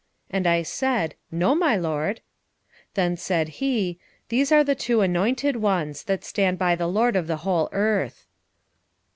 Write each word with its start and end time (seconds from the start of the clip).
And 0.31 0.47
I 0.47 0.63
said, 0.63 1.13
No, 1.29 1.53
my 1.53 1.75
lord. 1.75 2.21
4:14 2.95 2.95
Then 2.95 3.17
said 3.17 3.47
he, 3.49 3.99
These 4.29 4.51
are 4.51 4.63
the 4.63 4.73
two 4.73 5.01
anointed 5.01 5.57
ones, 5.57 6.01
that 6.05 6.23
stand 6.25 6.57
by 6.57 6.75
the 6.75 6.87
LORD 6.87 7.15
of 7.15 7.27
the 7.27 7.37
whole 7.45 7.69
earth. 7.71 8.25